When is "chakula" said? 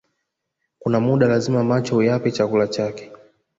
2.31-2.67